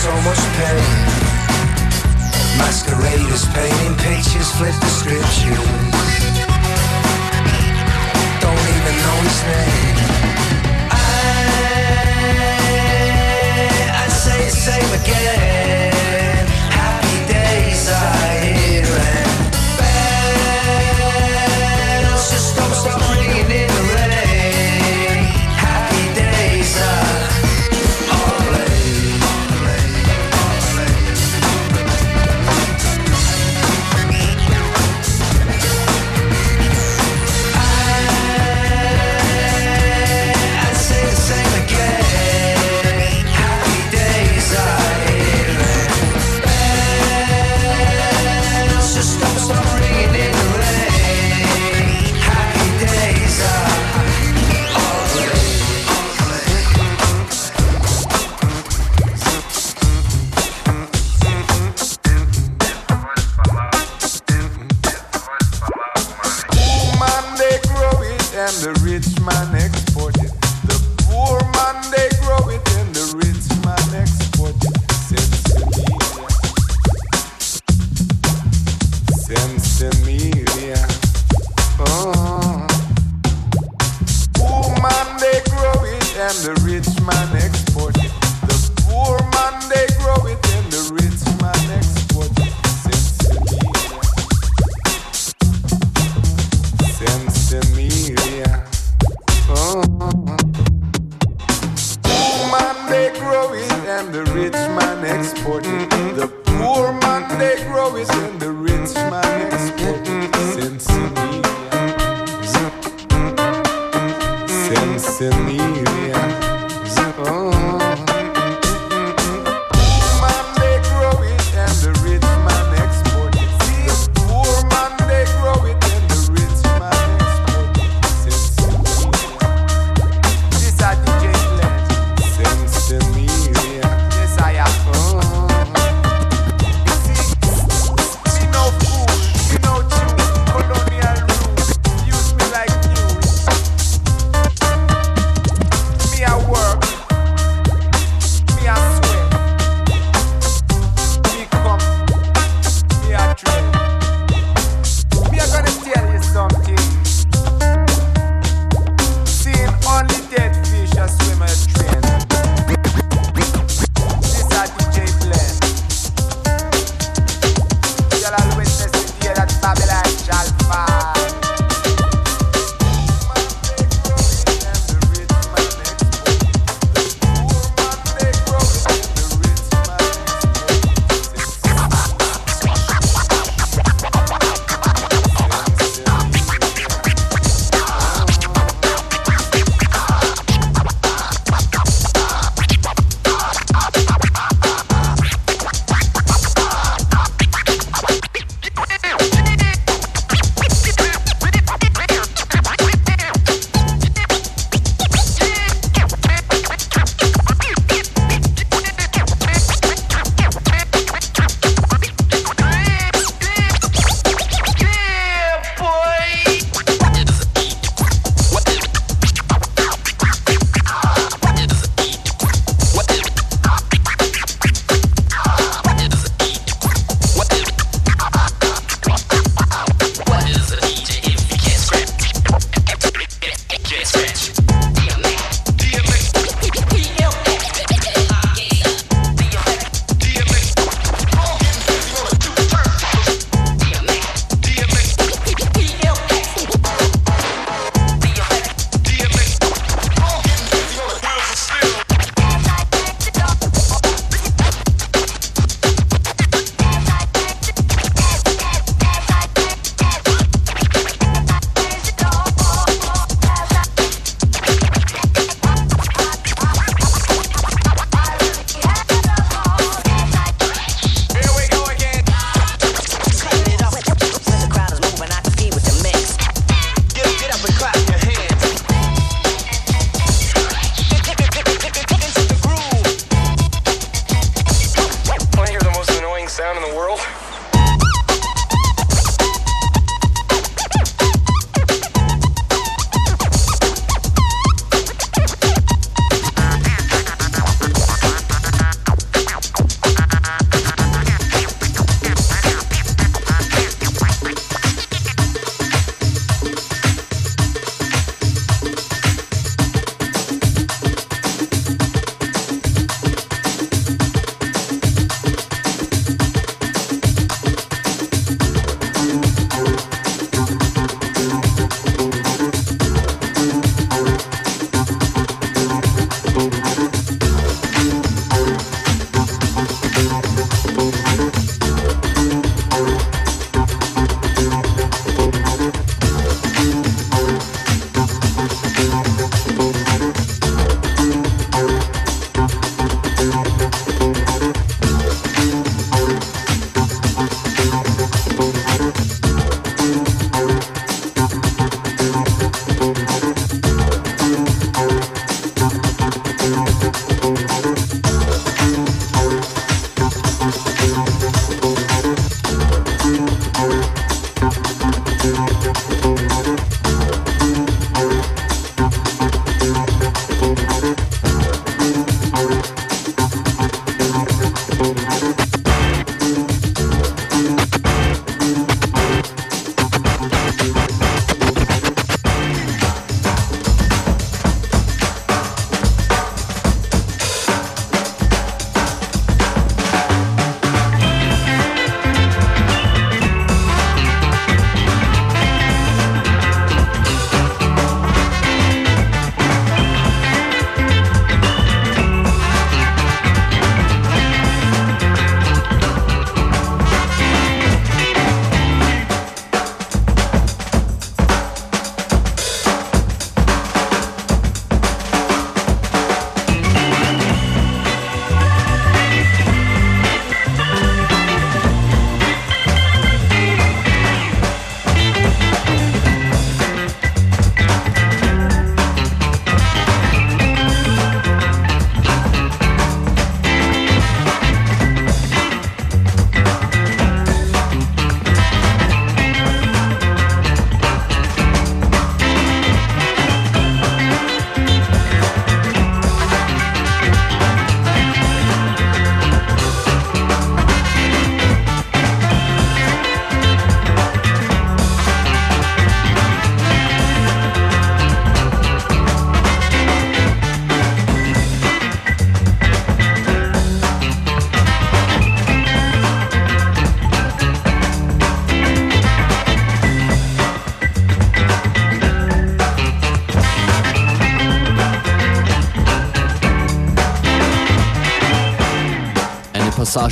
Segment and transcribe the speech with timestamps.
[0.00, 0.82] so much pain.
[2.56, 5.54] Masqueraders painting pictures, flip the script, you
[8.40, 9.96] don't even know his name.
[10.90, 11.04] I,
[13.92, 15.89] I say it, same again.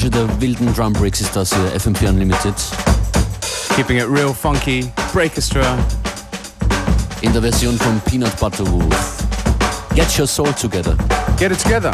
[0.08, 2.54] Massage der wilden Drum Breaks ist das hier, FM4 Unlimited.
[3.74, 5.78] Keeping it real funky, Breakestra.
[7.20, 9.24] In der Version von Peanut Butter Wolf.
[9.94, 10.96] Get your soul together.
[11.38, 11.92] Get it together.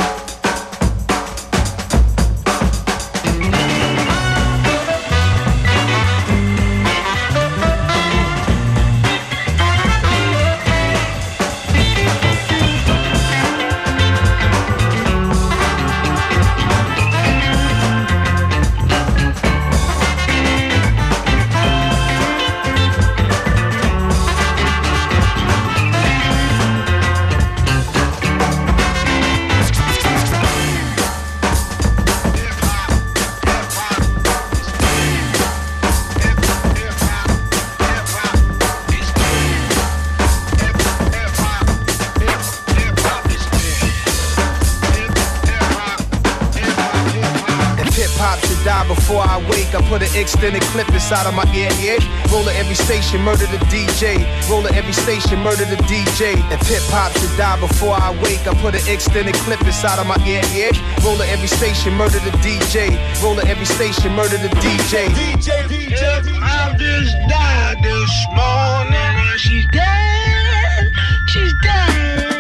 [50.25, 51.99] Extended clip inside of my ear, yeah.
[52.33, 54.25] Roll at every station, murder the DJ.
[54.49, 56.33] Roll at every station, murder the DJ.
[56.53, 60.07] If hip hop should die before I wake, I put an extended clip inside of
[60.07, 60.73] my ear, yeah.
[61.05, 62.97] Roll at every station, murder the DJ.
[63.23, 65.09] Roll at every station, murder the DJ.
[65.13, 66.41] DJ, DJ, DJ.
[66.41, 70.93] I just died this morning and she's dead.
[71.29, 72.34] She's dead.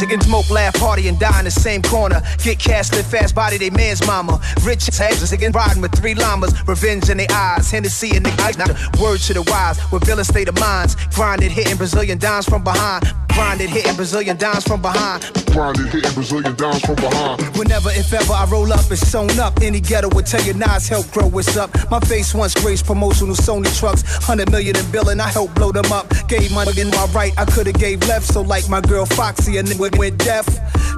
[0.00, 2.22] Yeah, smoke, laugh, party, and die in the same corner.
[2.44, 4.40] Get cash, live fast, body, they man's mama.
[4.62, 6.54] Rich sick and riding with three llamas.
[6.68, 8.56] Revenge in their eyes, Hennessy in the eyes.
[8.56, 8.66] Now,
[9.02, 10.94] word to the wise, with villain state of minds.
[11.14, 13.27] Grinded, hitting Brazilian dimes from behind.
[13.38, 15.22] Grinded, hitting Brazilian dimes from behind.
[15.52, 17.40] Grinded, hitting Brazilian dimes from behind.
[17.56, 19.60] Whenever, if ever, I roll up, it's sewn up.
[19.62, 21.70] Any ghetto would tell you Nas help grow what's up.
[21.88, 24.02] My face once graced promotional Sony trucks.
[24.26, 26.10] 100 million in billing, I helped blow them up.
[26.26, 28.26] Gave my in my right, I could've gave left.
[28.26, 30.44] So like my girl Foxy, and then went deaf.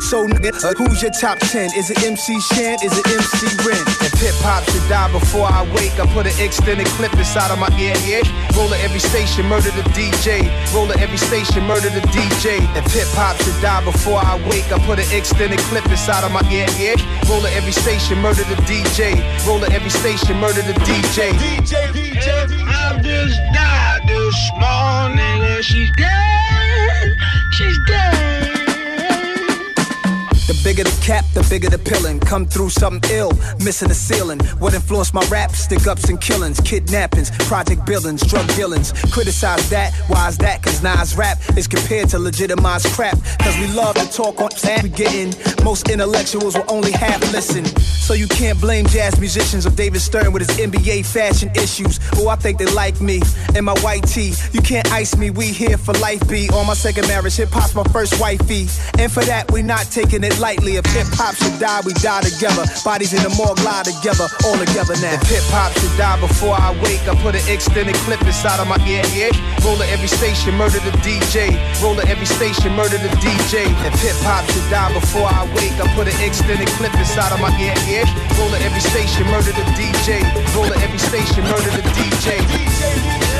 [0.01, 1.77] So nigga, uh, who's your top 10?
[1.77, 2.79] Is it MC Shan?
[2.83, 3.85] Is it MC Ren?
[4.01, 7.59] If hip hop should die before I wake, I put an extended clip inside of
[7.59, 8.25] my ear, yeah.
[8.57, 10.49] Roll at every station, murder the DJ.
[10.75, 12.30] Roll at every station, murder the DJ.
[12.43, 16.33] If hip hop should die before I wake, I put an extended clip inside of
[16.33, 16.97] my ear, yeah.
[17.29, 19.21] Roll at every station, murder the DJ.
[19.47, 21.33] Roll at every station, murder the DJ.
[21.37, 27.17] DJ, DJ, I just died this morning and she's dead.
[27.53, 28.30] She's dead.
[30.51, 32.19] The bigger the cap, the bigger the pillin'.
[32.19, 33.31] Come through something ill,
[33.65, 34.41] missing the ceiling.
[34.59, 35.53] What influenced my rap?
[35.53, 38.91] Stick ups and killings, kidnappings, project billings, drug dealings.
[39.13, 40.61] Criticize that, why is that?
[40.61, 43.17] Cause Nas rap is compared to legitimized crap.
[43.39, 45.33] Cause we love to talk on and we getting.
[45.63, 47.65] Most intellectuals will only half listen.
[48.11, 52.01] So you can't blame jazz musicians or David Stern with his NBA fashion issues.
[52.17, 53.21] Oh, I think they like me
[53.55, 54.35] and my white tee.
[54.51, 56.49] You can't ice me, we here for life, B.
[56.55, 58.67] On my second marriage, hip hop's my first wifey.
[58.99, 60.81] And for that, we not taking it lightly.
[60.81, 62.65] If hip hop should die, we die together.
[62.83, 65.21] Bodies in the morgue lie together, all together now.
[65.21, 68.67] If hip hop should die before I wake, I put an extended clip inside of
[68.67, 69.31] my ear, yeah.
[69.63, 71.55] Roll at every station, murder the DJ.
[71.85, 73.69] Roll at every station, murder the DJ.
[73.85, 77.41] If hip hop should die before I wake, I put an extended clip inside of
[77.45, 78.09] my ear, yeah.
[78.41, 80.25] Roll at every station, murder the DJ.
[80.57, 82.41] Roll at every station, murder the DJ.
[82.41, 83.40] DJ.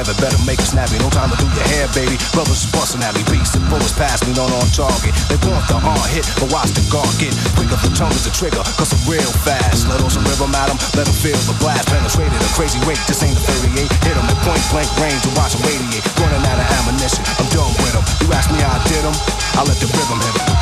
[0.00, 0.96] seven, better make it snappy.
[0.96, 2.16] No time to do your hair, baby.
[2.32, 3.20] Brothers busting at me.
[3.28, 5.12] Beats and bullets pass me, not on target.
[5.28, 7.36] They want the hard hit, but watch the guard get
[7.70, 9.86] up the tongue is the trigger, cause I'm real fast.
[9.88, 11.86] Let on some rhythm 'em, let 'em feel the blast.
[11.92, 13.92] Penetrated a crazy rate, this ain't the 38.
[14.08, 16.04] Hit 'em at point blank range and watch 'em radiate.
[16.16, 18.04] Running out of ammunition, I'm done with with 'em.
[18.24, 19.14] You ask me how I did 'em,
[19.58, 20.59] I let the rhythm hit 'em.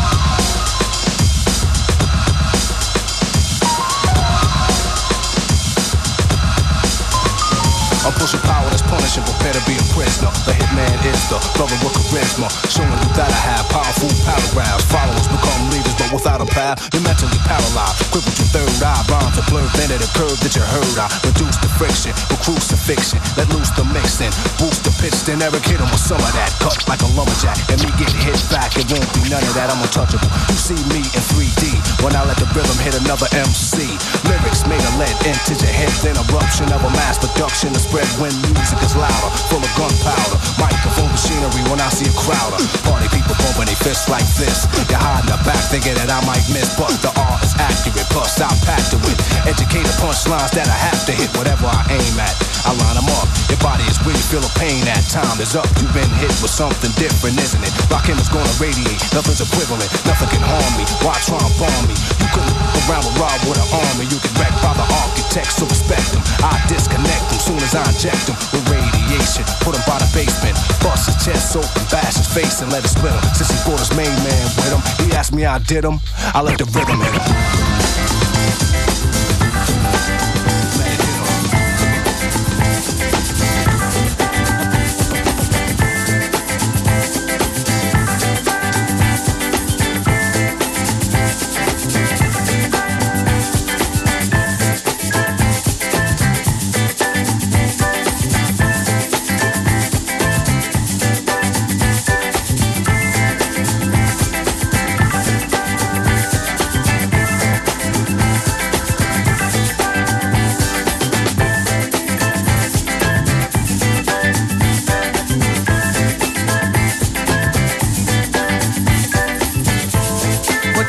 [8.08, 10.32] I'm pushing power that's punishing, prepare to be a prisoner.
[10.48, 14.88] The hitman is the brother with charisma, showing you that I have powerful paragraphs.
[14.88, 18.08] Followers become leaders, but without a path, you're mentally paralyzed.
[18.08, 20.96] Crippled your third eye, rhymes are blurred, then at a curve that you heard.
[20.96, 25.68] I reduce the friction with crucifixion, let loose the mixing, boost the pitch, then Eric
[25.68, 26.48] hit him with some of that.
[26.64, 29.68] Cut like a lumberjack, and me get hit back, it won't be none of that.
[29.68, 30.32] I'm untouchable.
[30.48, 33.84] You see me in 3D when I let the rhythm hit another MC.
[34.24, 38.30] Lyrics made of lead into your head, then eruption of a mass production to spread
[38.30, 40.38] when music is louder, full of gunpowder.
[40.58, 42.58] Microphone machinery when I see a crowder.
[42.86, 44.66] Party people bumping their fists like this.
[44.86, 48.06] You're hiding the back thinking that I might miss, but the art is accurate.
[48.14, 52.14] Plus, I packed it with educated punchlines that I have to hit whatever I aim
[52.22, 52.34] at.
[52.66, 53.26] I line them up.
[53.50, 55.02] Your body is where you feel a pain at.
[55.10, 55.66] Time is up.
[55.82, 57.72] You've been hit with something different, isn't it?
[57.90, 59.00] Rockin' is gonna radiate.
[59.10, 59.90] Nothing's equivalent.
[60.06, 60.84] Nothing can harm me.
[61.02, 61.96] Why try and bomb me?
[62.22, 64.04] You couldn't around with Rob with an army.
[64.06, 66.22] You get wrecked by the architects, so respect them.
[66.44, 69.42] I disconnect them soon as I inject them with radiation.
[69.64, 70.54] Put him by the basement.
[70.84, 73.22] Bust his chest open, bash his face, and let it split him.
[73.34, 75.98] Since he brought his main man with him, he asked me how I did him.
[76.34, 78.77] I let the rhythm hit him.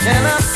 [0.10, 0.49] What can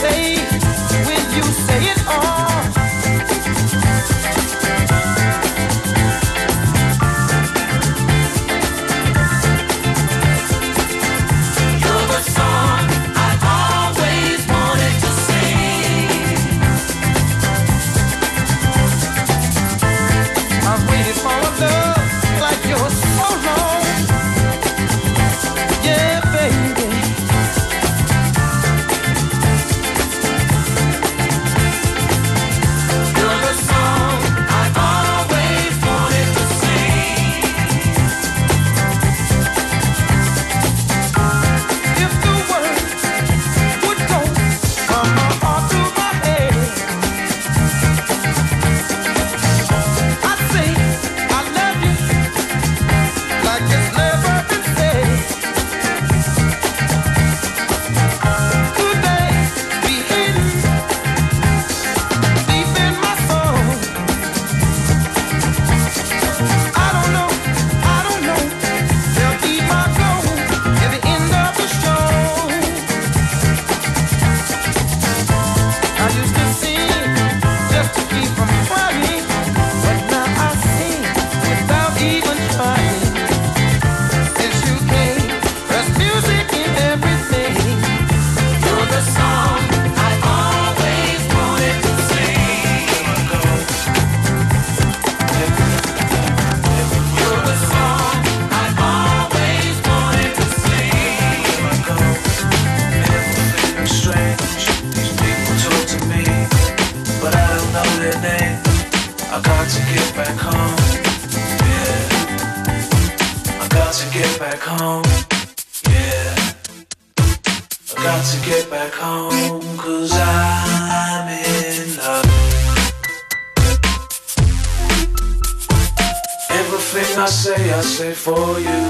[127.84, 128.82] say, for you.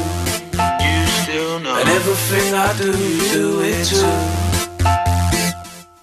[0.85, 1.75] You still know.
[1.75, 4.05] And everything I do, you do it too.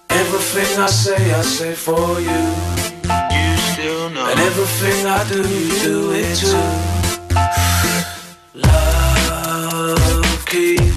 [0.09, 2.41] Everything I say, I say for you.
[3.35, 4.29] You still know.
[4.29, 6.61] And everything I do, you do it too.
[8.67, 10.90] Love, keep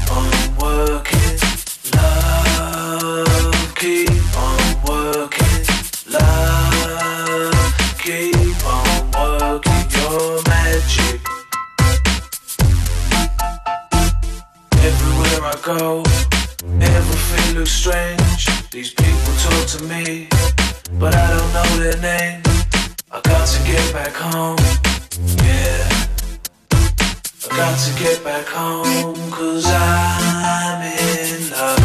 [15.65, 16.03] go,
[16.79, 18.47] everything looks strange.
[18.71, 20.29] These people talk to me,
[20.99, 22.43] but I don't know their name.
[23.11, 24.59] I got to get back home,
[25.43, 25.89] yeah.
[27.51, 31.81] I got to get back home, cause I'm in love.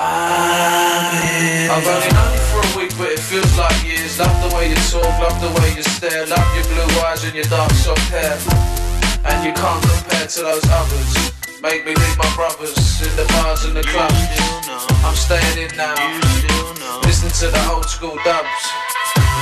[0.00, 3.93] Ah, I've only known you for a week, but it feels like years.
[4.16, 6.24] Love the way you talk, love the way you stare.
[6.26, 8.38] Love your blue eyes and your dark soft hair.
[9.24, 11.32] And you can't compare to those others.
[11.60, 14.14] Make me leave my brothers in the bars and the clubs.
[15.02, 15.98] I'm staying in now.
[17.02, 18.46] Listen to the old school dubs.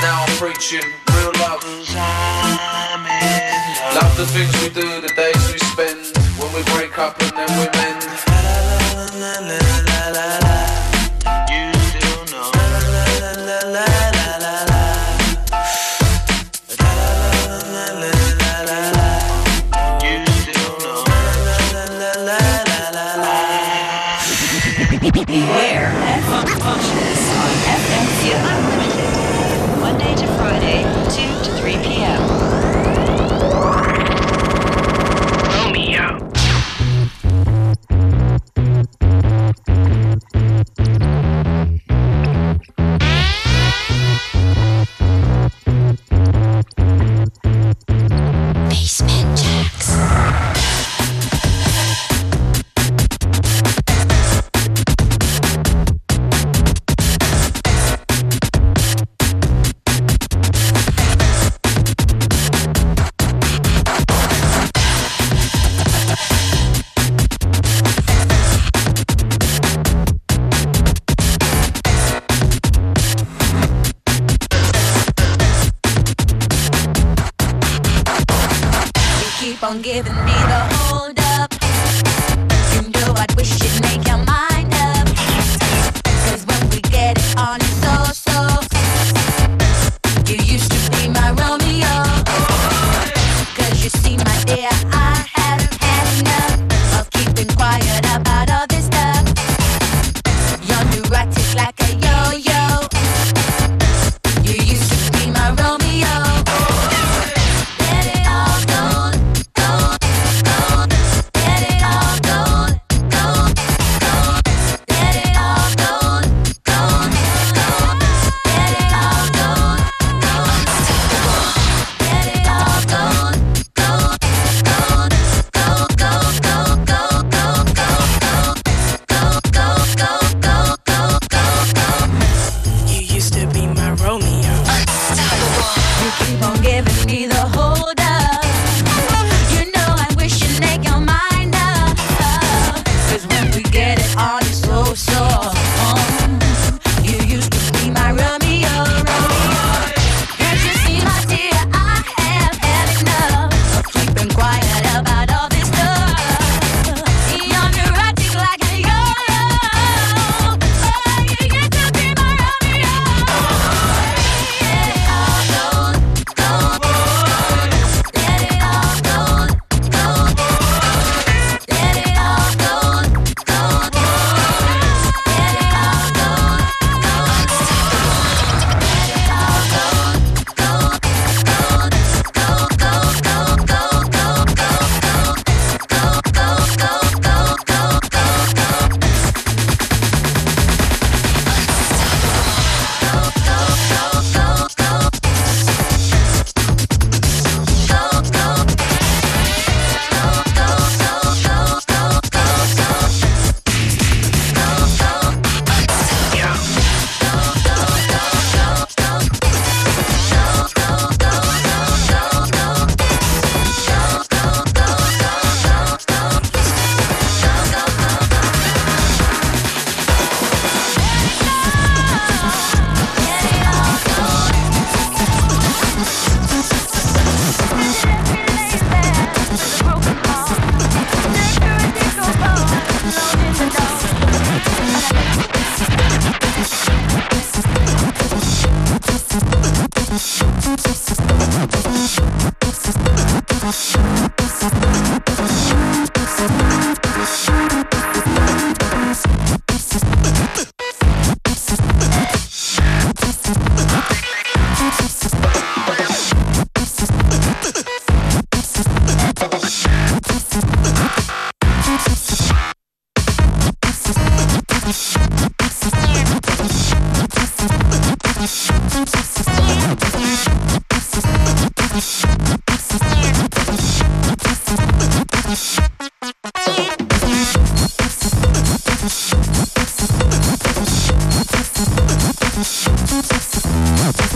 [0.01, 0.81] Now I'm preaching
[1.13, 1.61] real love.
[3.93, 6.17] Love the things we do, the days we spend.
[6.41, 8.01] When we break up and then we mend.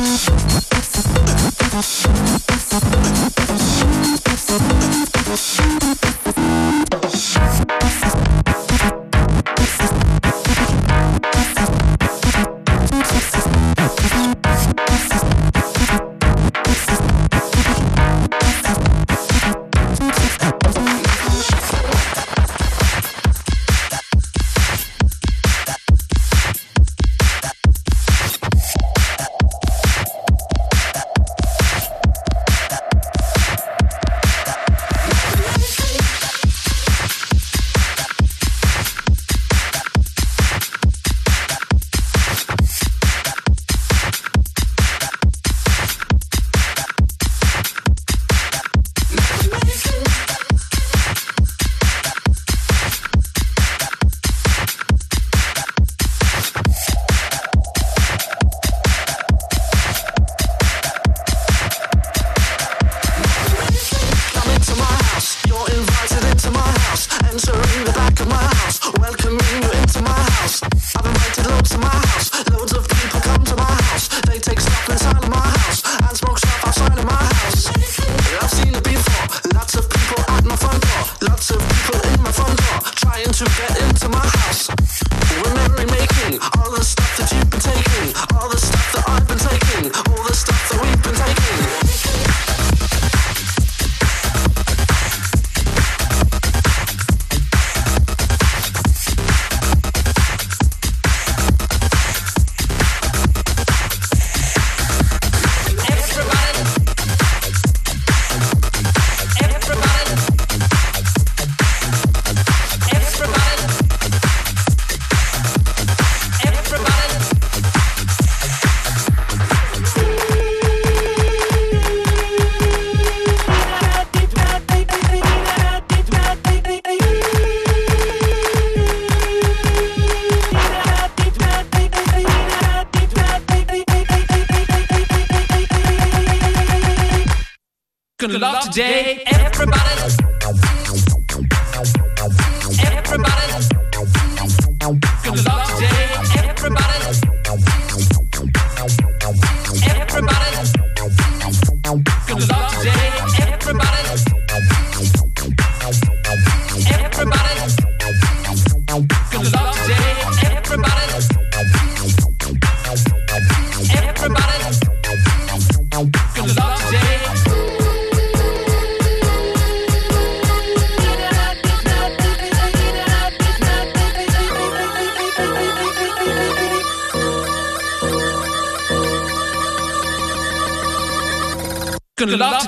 [0.07, 0.31] Thank
[2.51, 2.56] you.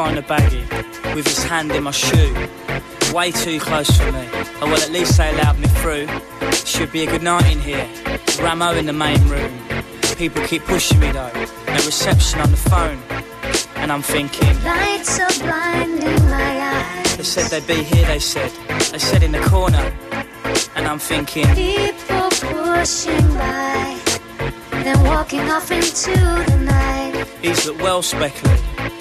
[0.00, 2.48] Did he not find the baggie with his hand in my shoe?
[3.12, 4.28] Way too close for me.
[4.60, 6.06] Oh well, at least they allowed me through.
[6.52, 7.86] Should be a good night in here.
[8.40, 9.52] Ramo in the main room.
[10.16, 11.32] People keep pushing me though.
[11.66, 12.98] No reception on the phone.
[13.76, 17.16] And I'm thinking, Lights are blinding my eyes.
[17.16, 18.50] they said they'd be here, they said.
[18.92, 19.92] They said in the corner.
[20.76, 23.98] And I'm thinking, People pushing by,
[24.84, 27.26] then walking off into the night.
[27.42, 28.60] These look well speckled,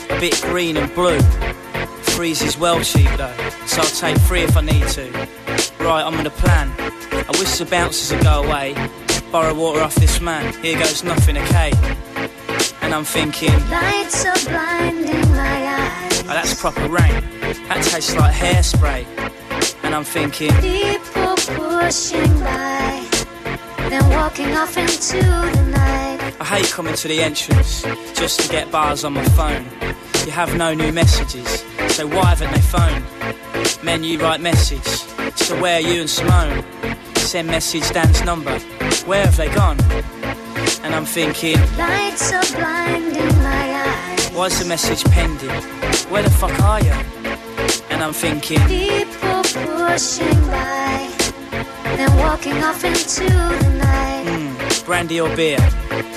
[0.09, 1.19] a bit green and blue.
[2.15, 3.33] Freeze is well cheap though,
[3.65, 5.09] so I'll take three if I need to.
[5.79, 6.71] Right, I'm on a plan.
[7.11, 8.73] I wish the bouncers would go away.
[9.31, 11.71] Borrow water off this man, here goes nothing, okay?
[12.81, 16.21] And I'm thinking, Lights are blinding my eyes.
[16.23, 17.23] oh, that's proper rain.
[17.67, 19.05] That tastes like hairspray.
[19.83, 23.05] And I'm thinking, People pushing by,
[23.89, 25.68] then walking off into the.
[26.41, 27.83] I hate coming to the entrance
[28.17, 29.65] just to get bars on my phone.
[30.25, 33.83] You have no new messages, so why haven't they phoned?
[33.83, 34.85] Men, you write message,
[35.35, 36.63] so where are you and Simone?
[37.15, 38.57] Send message Dan's number,
[39.05, 39.79] where have they gone?
[40.83, 44.29] And I'm thinking, Lights are blinding my eyes.
[44.29, 45.49] why's the message pending?
[46.09, 46.91] Where the fuck are you?
[47.89, 51.09] And I'm thinking, People pushing by,
[51.97, 53.78] then walking off into the.
[54.89, 55.59] Brandy or beer?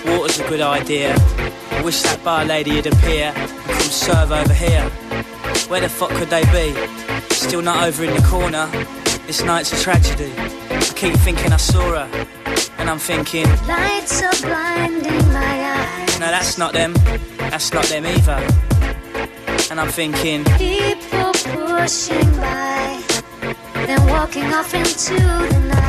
[0.06, 1.14] Water's a good idea.
[1.72, 4.88] I wish that bar lady would appear and come serve over here.
[5.68, 6.72] Where the fuck could they be?
[7.34, 8.66] Still not over in the corner.
[9.26, 10.32] This night's a tragedy.
[10.38, 12.26] I keep thinking I saw her,
[12.78, 16.18] and I'm thinking, Lights are blinding my eyes.
[16.18, 16.94] no, that's not them.
[17.52, 18.40] That's not them either.
[19.70, 23.02] And I'm thinking, People pushing by,
[23.86, 25.81] then walking off into the night.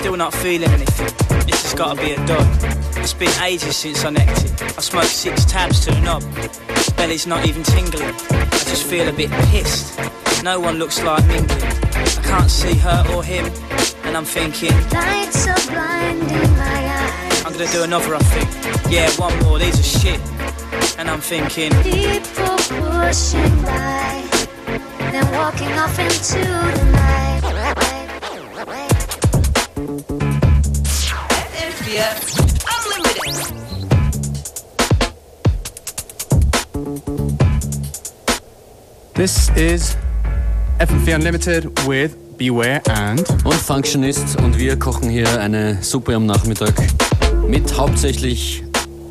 [0.00, 1.12] Still not feeling anything.
[1.46, 2.46] This has got to be a dog.
[2.96, 4.62] It's been ages since I necked it.
[4.62, 6.22] I smoked six tabs to the knob.
[6.96, 8.14] Belly's not even tingling.
[8.30, 10.00] I just feel a bit pissed.
[10.42, 11.50] No one looks like mingling.
[11.92, 13.44] I can't see her or him,
[14.04, 17.44] and I'm thinking Lights are blinding my eyes.
[17.44, 18.14] I'm gonna do another.
[18.14, 19.58] I think, yeah, one more.
[19.58, 20.20] These are shit,
[20.98, 24.24] and I'm thinking People pushing by,
[25.12, 27.29] then walking off into the night.
[32.00, 33.36] Unlimited.
[39.14, 39.96] This is
[40.78, 46.72] FM4 Unlimited with Beware and Und Functionist und wir kochen hier eine Suppe am Nachmittag
[47.46, 48.62] mit hauptsächlich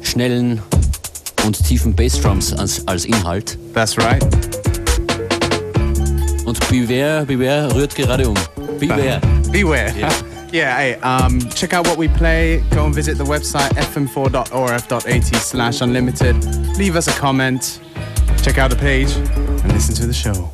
[0.01, 0.59] schnellen
[1.45, 3.59] und tiefen Bassdrums als, als Inhalt.
[3.75, 4.23] That's right.
[6.43, 8.35] Und Beware, Beware rührt gerade um.
[8.79, 9.21] Beware.
[9.51, 9.93] Beware.
[9.95, 10.28] Yeah.
[10.51, 12.63] Yeah, hey, um, check out what we play.
[12.71, 16.43] Go and visit the website fm4.orf.at slash unlimited.
[16.77, 17.79] Leave us a comment.
[18.41, 20.51] Check out the page and listen to the show.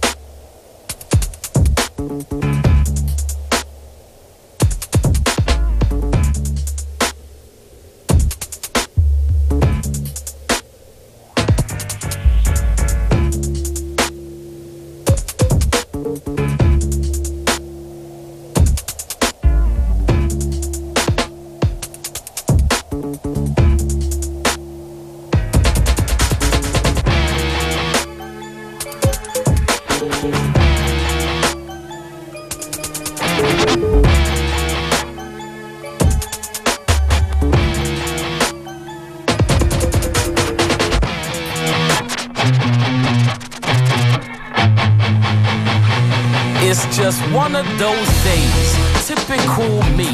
[46.77, 49.07] It's just one of those days.
[49.07, 50.11] Typical me.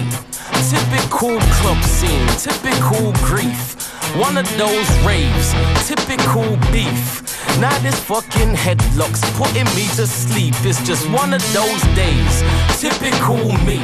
[0.70, 2.28] Typical club scene.
[2.38, 3.90] Typical grief.
[4.16, 5.56] One of those raves.
[5.88, 7.26] Typical beef.
[7.60, 10.54] Now this fucking headlock's putting me to sleep.
[10.62, 12.44] It's just one of those days.
[12.80, 13.82] Typical me.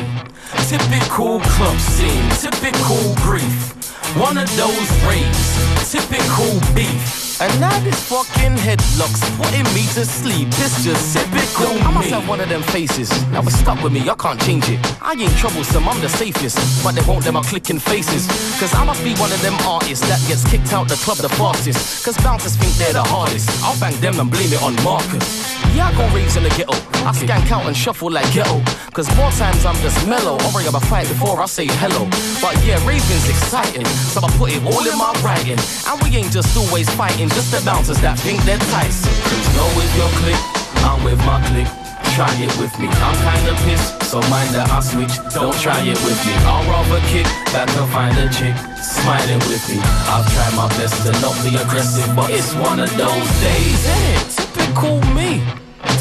[0.70, 2.30] Typical club scene.
[2.38, 3.74] Typical grief.
[4.16, 5.92] One of those raves.
[5.92, 7.27] Typical beef.
[7.40, 10.48] And now this fucking headlock's putting me to sleep.
[10.58, 12.14] It's just typical I must me.
[12.14, 13.12] have one of them faces.
[13.30, 14.80] Now it's stuck with me, I can't change it.
[15.04, 16.58] I ain't troublesome, I'm the safest.
[16.84, 18.26] But they won't let my clicking faces.
[18.60, 21.30] Cause I must be one of them artists that gets kicked out the club the
[21.30, 22.04] fastest.
[22.04, 23.50] Cause bouncers think they're the hardest.
[23.64, 25.22] I'll bang them and blame it on Marcus.
[25.76, 26.74] Yeah, I go raves in the ghetto.
[27.06, 28.64] I skank out and shuffle like ghetto.
[28.94, 30.38] Cause more times I'm just mellow.
[30.42, 32.10] I'll bring up a fight before I say hello.
[32.42, 33.86] But yeah, raving's exciting.
[33.86, 35.60] So I put it all in my writing.
[35.86, 39.14] And we ain't just always fighting, just the bouncers that think they're Tyson.
[39.26, 40.40] Cause know with your click,
[40.86, 41.68] I'm with my click.
[42.16, 42.88] try it with me.
[42.90, 45.14] I'm kinda pissed, so mind that I switch.
[45.34, 46.34] Don't try it with me.
[46.50, 49.78] I'll rather kick back and find a chick smiling with me.
[50.10, 53.80] I've tried my best to not be aggressive, but it's one of those days.
[53.86, 55.44] Yeah, typical me.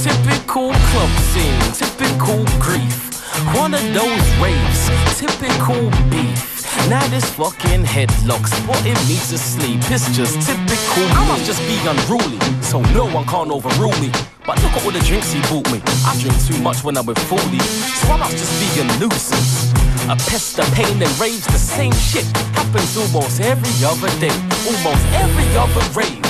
[0.01, 3.16] Typical club scene, typical grief.
[3.55, 4.81] One of those raves,
[5.19, 6.57] typical beef.
[6.89, 9.81] Now this fucking headlock spotting me to sleep.
[9.91, 11.05] It's just typical.
[11.11, 14.11] I must just be unruly, so no one can't overrule me.
[14.47, 15.83] But look at all the drinks he bought me.
[16.07, 19.73] I drink too much when I'm with 40, so I must just be a nuisance.
[20.07, 22.25] A pest, a pain, and raves the same shit.
[22.55, 24.35] Happens almost every other day,
[24.71, 26.23] almost every other rave.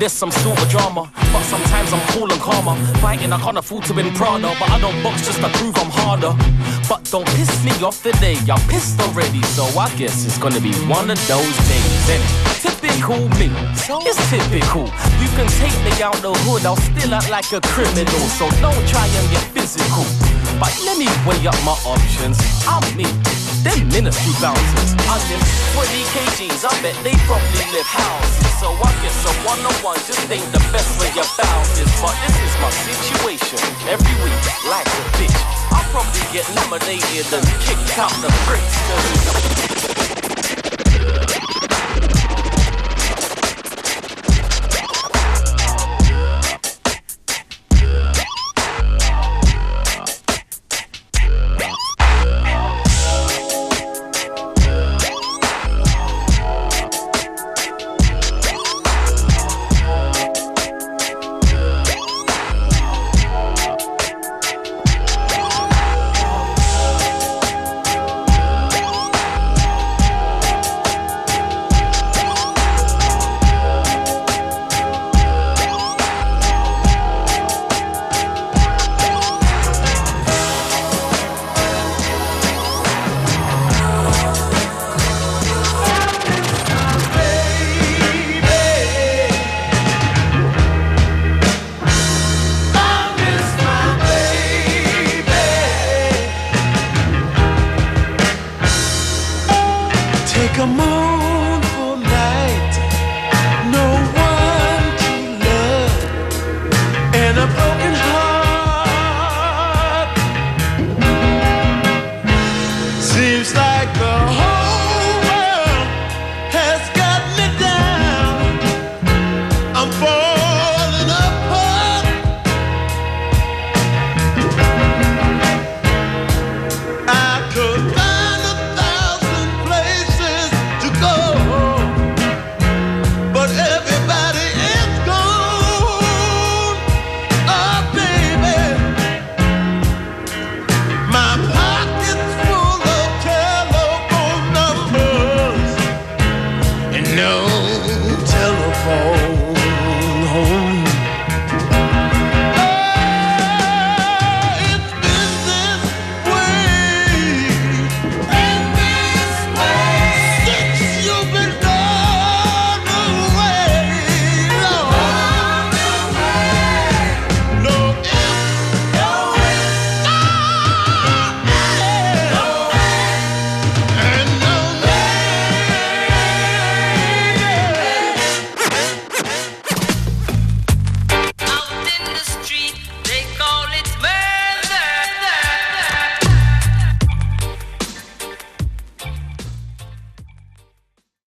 [0.00, 2.76] There's some sort of drama, but sometimes I'm cool and calmer.
[2.98, 5.90] Fighting, I can't afford to win Prada, but I don't box just to prove I'm
[5.90, 6.32] harder.
[6.88, 10.72] But don't piss me off today, I'm pissed already, so I guess it's gonna be
[10.88, 12.04] one of those days.
[12.08, 12.22] And
[12.64, 13.52] typical me,
[14.08, 14.88] it's typical.
[15.20, 18.84] You can take me out the hood, I'll still act like a criminal, so don't
[18.88, 20.04] try and get physical.
[20.58, 22.38] But let me weigh up my options.
[22.66, 23.06] I'm me.
[23.62, 24.94] Them ministry bouncers.
[25.10, 25.42] I live
[25.74, 28.46] 20 kgs, I bet they probably live houses.
[28.58, 31.90] So I guess a one-on-one just ain't the best way about this.
[32.00, 33.58] But this is my situation.
[33.88, 34.38] Every week,
[34.70, 35.34] like a bitch.
[35.72, 40.37] I'll probably get nominated and kicked out the bricks.